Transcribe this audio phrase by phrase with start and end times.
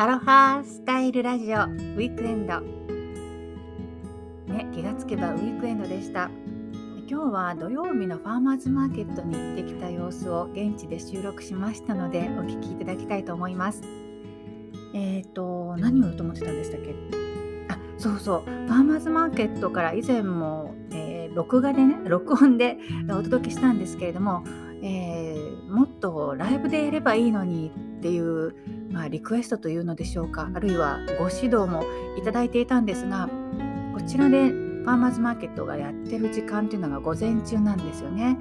[0.00, 2.60] アロハスタイルラジオウィークエンド。
[4.46, 6.30] ね気がつけばウィークエンドでした。
[7.10, 13.82] 今日は土曜日のファーマーズマーケットに行ってきた様子を現地で収録しましたのでお聞きいただきたいと思います。
[14.94, 16.94] えっ、ー、と何を言うと思ってたんでしたっけ？
[17.68, 18.42] あそうそう。
[18.44, 22.78] ファーマーズマーケットから以前も、えー、録画でね録音で
[23.10, 24.44] お届けしたんですけれども、
[24.80, 28.54] えー、もっとライブでやればいいのにっていう、
[28.90, 30.50] まあ、リクエストというのでしょうか。
[30.54, 31.84] あるいはご指導も
[32.16, 33.28] いただいていたんですが
[33.94, 38.38] こちらでファーマーズマーケットがやってる時間っていうのが午前中なんですよね。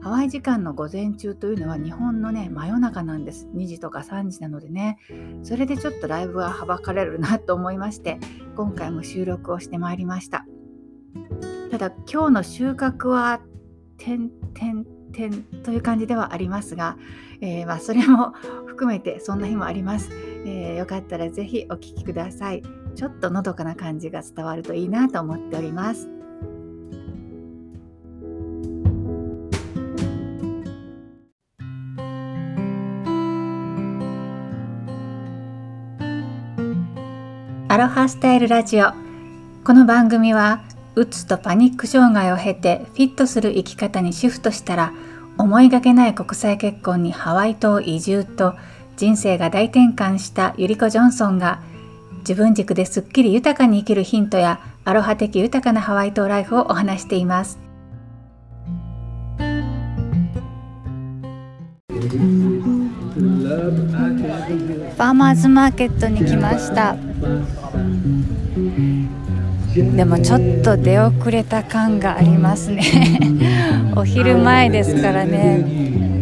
[0.00, 3.48] ハワイ時間の午前中というのは日本のね真夜中なんです。
[3.54, 4.98] 2時とか3時なのでね。
[5.42, 8.18] それでちょっとライブははばかれるなと思いまして
[8.56, 10.46] 今回も収録をしてまいりました。
[11.70, 13.40] ただ今日の収穫は
[13.98, 16.96] 点点点という感じではありますが、
[17.40, 18.32] えー、まあ、それも
[18.66, 20.10] 含めてそんな日もあります、
[20.44, 22.62] えー、よかったら是非お聴きください。
[22.94, 26.08] ちょっとのどかな感じが伝わるといいなと思っております。
[37.70, 38.86] アロハスタイルラジオ。
[39.62, 40.62] この番組は
[40.98, 44.92] うつとパニック障害を経てフィットする生き方にシフトしたら
[45.38, 48.54] 思いがけない国際結婚にハワイ島移住と
[48.96, 51.62] 人生が大転換したゆりこ・ジョンソンが
[52.18, 57.60] 自分軸ですっきり豊かに生きるヒントやアロハ的豊かなハワイ島ライフをお話しています。
[61.88, 66.96] ファーマーズマーケットに来ました。
[69.82, 72.82] でもちょっと出遅れた感がありますね。
[73.96, 75.64] お昼前ですからね、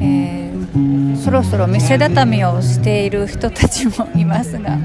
[0.00, 4.78] えー、そろそろ店畳みをしている人たちもいますが。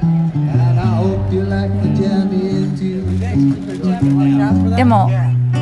[4.76, 5.10] でも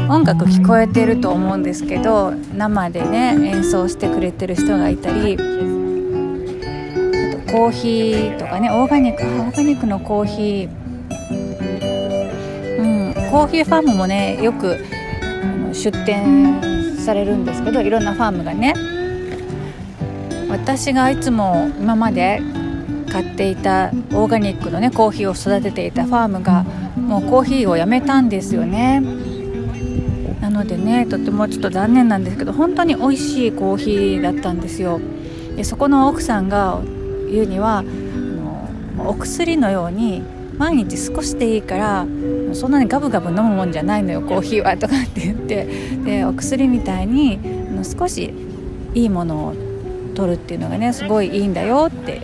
[0.09, 5.45] 音楽聞こえてると思うんですけど生でね演奏してくれてる人がいたりあと
[7.53, 10.80] コーヒーとかねオーガニックオーガニックのコーヒー
[13.31, 14.85] コーヒーファームもねよく
[15.73, 18.75] 出店されるんですけどいろんなファームがね。
[20.49, 22.43] 私がいつも今まで
[23.09, 26.65] 買っていたオーガニックのねコーヒーを育てていたファームが
[26.97, 29.01] もうコーヒーをやめたんですよね。
[30.41, 35.01] なのでねとってもちょっと残念なんですけど本当に美味しいコーヒーだったんですよ。
[35.57, 36.81] でそこの奥さんが
[37.31, 38.69] 言うにはあの
[39.09, 40.25] お薬のように
[40.61, 42.07] 毎日少しでいいから
[42.53, 45.65] そんなにガブガブ飲むもんじゃないのよコーヒーはとかって言って。
[46.05, 47.39] でお薬みたいに
[47.99, 48.35] 少し
[48.93, 49.55] いいものを
[50.15, 52.21] 取るっていうのがねすごいいいんだよって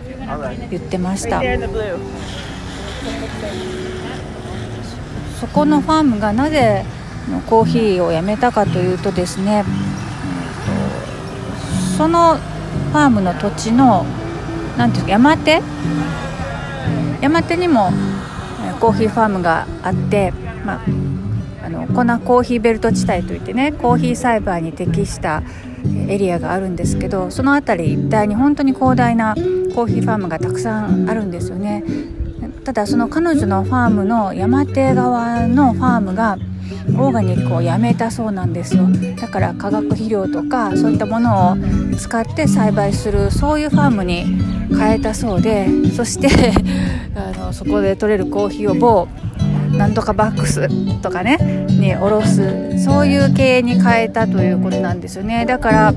[0.69, 1.41] 言ってました。
[5.39, 6.85] そこのファームがなぜ
[7.49, 9.65] コーヒーをやめたかというとですね
[11.97, 14.05] そのファームの土地の
[14.77, 15.63] 何ていうか山手？
[17.19, 17.89] 山手にも
[18.77, 20.31] コーヒーファームがあって、
[20.65, 20.81] まあ、
[21.65, 25.43] あのコナコーヒーベルト地帯といってねコーヒー栽培に適した
[26.07, 29.35] エリアがあるんですけどその辺り一帯に本当に広大な
[29.75, 31.83] コーヒーファームがたくさんあるんですよね。
[32.67, 36.37] ただその彼女のファームの山手側のファームが
[36.97, 38.89] オーガニックをやめたそうなんですよ。
[39.15, 41.57] だから化学肥料とかそういったものを
[41.95, 44.25] 使って栽培するそういうファームに
[44.77, 46.27] 変えたそうでそして
[47.15, 49.07] あのそこで取れるコーヒーを某
[49.77, 50.67] なんとかバックス
[51.01, 51.37] とかね
[51.69, 55.45] におろすそういう経営に変えたということなんですよね。
[55.45, 55.93] だから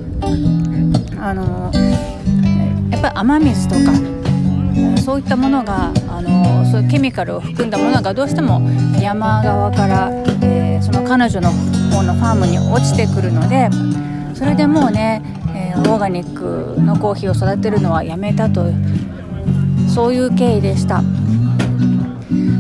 [1.20, 1.72] あの
[2.92, 4.20] やっぱり雨水とか
[5.00, 8.60] そういったものがあのそういうケミカルを含んだものがどうしても
[9.00, 10.10] 山側から、
[10.42, 13.70] えー、その彼女の方のファームに落ちてくるので
[14.34, 15.22] それでもうね、
[15.56, 18.66] えー、オーガニックのコーヒーを育てるのはやめたと
[19.88, 21.02] そういう経緯でした。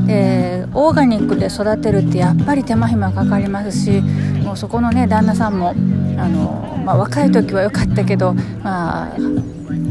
[0.06, 4.00] でオーガニックで育てるってやっぱり手間暇かかりますし
[4.42, 9.16] もうそこのね旦那さんもあの、まあ、若い時は良かったけど、まあ、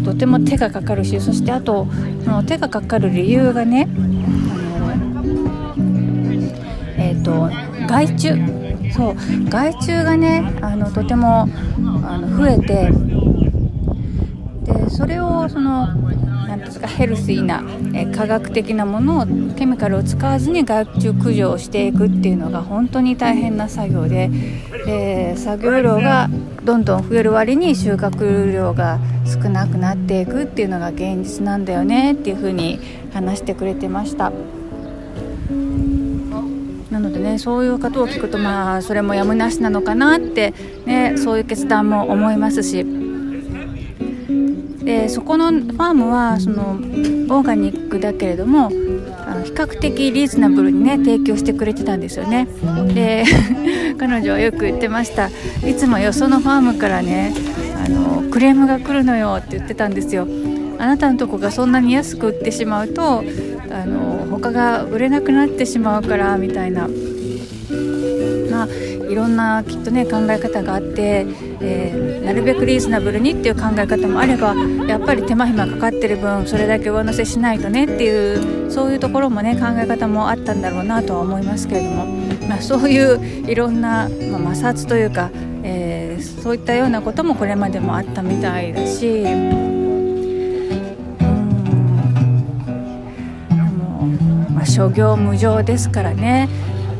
[0.04, 1.86] とても手がかかるしそしてあと
[2.26, 3.88] の手がかかる理由がね
[6.98, 7.50] えっ、ー、と
[7.88, 8.60] 害虫。
[8.92, 9.16] そう
[9.50, 11.48] 害虫がねあのとてもあ
[12.18, 12.92] の増えて
[14.66, 15.88] でそれをその
[16.48, 24.32] 何ですかヘルシーな、え科学的なものをケミカルを使わずに害虫駆除をしていくっていうのが本当に大変な作業で、
[24.88, 26.28] え、作業量が
[26.70, 32.80] どんどん増える割に収穫量が少なくなっていくっていうのが現実なんだよねっていうふうに
[33.12, 34.32] 話してくれてました。
[36.92, 40.54] なのでねそういうことを聞くとまあそれもやむなしなのかなって
[40.86, 42.86] ねそういう決断も思いますし。
[44.84, 48.70] でそこのファームはそのオーガニックだけれども
[49.30, 52.48] あの比較的リーズナブルにね提供してくれてたんですよね。
[52.94, 53.24] で
[54.00, 55.30] 彼女はよく言ってました。
[55.68, 57.32] いつもよそのファームからね
[57.86, 60.28] あのクレームが来るのよって言ってたんですよ。
[60.80, 63.24] あなたのとこがそんなに安く売ってしまうと
[63.70, 66.90] あの他が売れなくなってしまうからみたいな。
[68.50, 68.68] まあ
[69.10, 71.28] いろんなきっとね考え方があって、
[71.62, 74.56] えー、なるべくリーズナブルにっていう考え方もあれば
[74.88, 82.06] やっぱり手間暇かかってる分それだけ上乗せしないとねっていうそういうところもね考え方もあったんだろうなとは思いますけれども、
[82.48, 85.32] まあ、そういういろんな、まあ、摩擦というか、
[85.64, 89.70] えー、そういったようなこともこれまでもあったみたいだし。
[94.70, 96.48] 諸行無常ですからね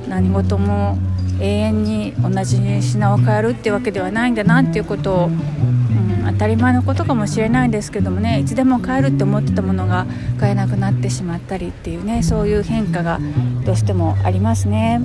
[0.10, 0.98] 何事も
[1.40, 10.06] 永遠に同じ品を変えるってわけではないんだなっていうことを、うん、当たり前のことかもしれないんですけどもねいつでも買えるって思ってたものが
[10.40, 13.20] 買えなくなってしまったりっていうねそういう変化が
[13.66, 15.02] どうしてもありますね。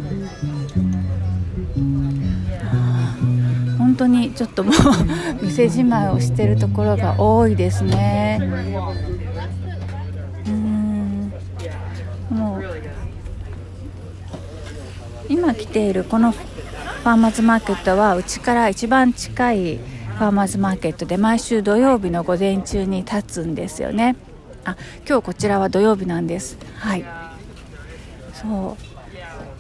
[3.79, 4.75] 本当にちょっともう
[5.45, 8.41] 店じまいをしてるところが多いですね。
[15.29, 24.15] 今来ているこのファーマーズマーケットはうちから一番近いファーマーズマーケットで毎週土曜日の午前中に立つんですよね。
[24.65, 24.77] あ
[25.07, 26.57] 今日こちらは土曜日なんです。
[26.79, 27.05] はい。
[28.33, 28.77] そ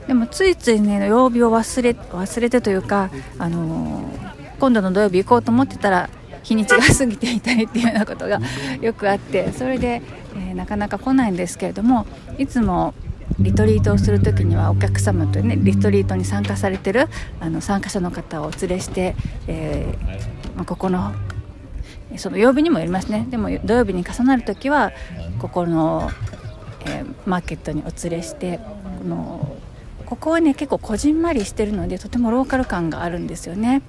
[0.04, 0.06] う。
[0.06, 6.08] でもついついね曜日を忘れ忘れてというかあのー、今度の土曜日行こうと思ってたら
[6.44, 8.38] 日にちが過ぎていたりっていうようなことが
[8.80, 10.02] よくあってそれで、
[10.36, 12.06] えー、なかなか来ないんですけれども
[12.38, 12.94] いつも
[13.38, 17.08] リトリートをする時にはお客様とねリトリートに参加されてる
[17.40, 19.16] あの参加者の方をお連れして、
[19.46, 21.12] えー、まあ、ここの
[22.16, 24.92] その曜日にもよりますねでも土曜日に重なる時は
[25.40, 26.10] ここの、
[26.86, 29.56] えー、マーケットにお連れしてこの
[30.06, 33.82] ここはね結構こじんまりしてるのでとてもローカル感があるんですよね。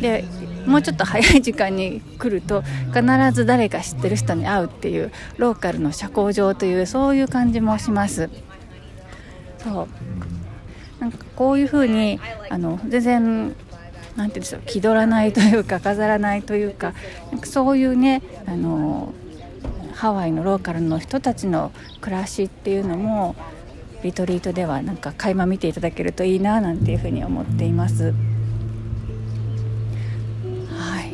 [0.00, 0.24] で
[0.66, 2.62] もうちょっと早い時間に来ると
[2.92, 3.02] 必
[3.32, 8.28] ず誰か知ってる人に会うっていうローカルの社交場というそういう感じもします。
[9.62, 9.88] そう
[11.00, 13.54] なんかこういうふうにあの全然なんて
[14.16, 16.94] 言うんでしょう気取らないというか飾らないというか
[17.30, 19.12] なんかそういうねあの
[19.94, 23.36] ハワイのローカルの人たちの暮らしっていうのも
[24.02, 28.12] リトリートではなんか垣間見ていただけるといいななんていうふうに思っています。
[30.70, 31.12] はい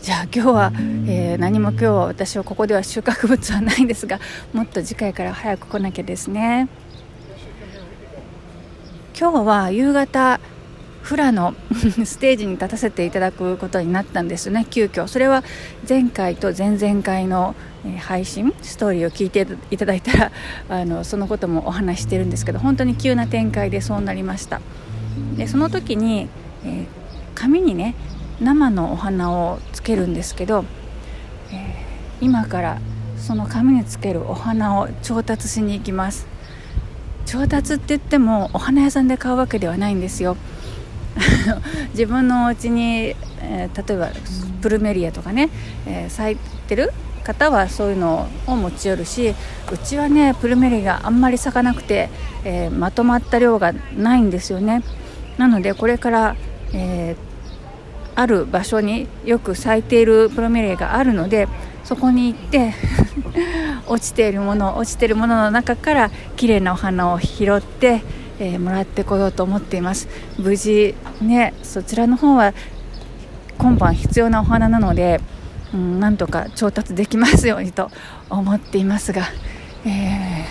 [0.00, 0.72] じゃあ今日は、
[1.08, 4.20] えー、何も今日は私はここでは収穫物はないんですが
[4.52, 6.68] もっと次回から早く来なきゃですね。
[9.18, 10.40] 今日は夕方
[11.02, 11.54] フラの
[12.04, 14.66] ステージに立たせていただくことになったんですね。
[14.68, 15.06] 急遽。
[15.06, 15.44] それは
[15.88, 17.54] 前回と前々回の
[18.00, 20.32] 配信ストーリーを聞いていただいたら
[20.68, 24.60] あのそのこともお話してるんですけど本当に急な展開でそうなりました。
[25.36, 26.28] でその時に、
[26.64, 26.86] えー、
[27.36, 27.94] 紙にね
[28.40, 30.64] 生のお花をつけるんですけど、
[31.52, 32.78] えー、今から
[33.16, 36.33] その紙につけるお花を調達しに行きます。
[37.26, 40.36] 調達って言ってもお花屋さんで買うわけではないんですよ。
[41.92, 44.08] 自分のお家に、えー、例えば
[44.60, 45.48] プルメリアとかね、
[45.86, 49.34] えー、咲いてる方はそういうのを持ち寄るし
[49.72, 52.10] うちはねプルメリアあんまり咲かなくて、
[52.44, 54.82] えー、まとまった量がないんですよね。
[55.38, 56.36] なのでこれから、
[56.72, 57.16] え
[58.16, 61.48] ある場所によく咲いているプルメリアがあるので
[61.82, 62.72] そこに行って
[63.86, 68.02] 落ちているもの落ちているものの中から綺麗なお花を拾って、
[68.38, 70.08] えー、もらってこようと思っています。
[70.38, 72.54] 無事ねそちらの方は
[73.58, 75.20] 今晩必要なお花なので、
[75.72, 77.90] うん、なんとか調達できますようにと
[78.28, 79.22] 思っていますが、
[79.86, 80.44] え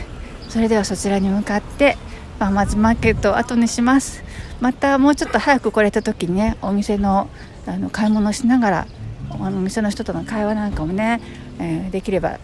[0.47, 1.97] ー、それではそちらに向かって
[2.39, 4.23] ファーマーズマーケットを後にします。
[4.59, 7.27] またもうちょっと早く来れた時にねお店の
[7.65, 8.87] あの買い物しながら
[9.29, 11.21] あの店の人との会話なんかもね、
[11.59, 12.39] えー、できれば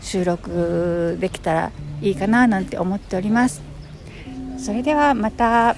[0.00, 3.62] 収録できたらいいかななんて思っております。
[4.58, 5.76] それではまた。